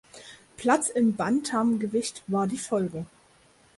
[0.57, 3.05] Platz im Bantamgewicht war die Folge.